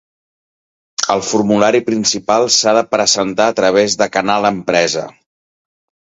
[1.15, 5.05] El formulari principal s'ha de presentar a través de Canal Empresa.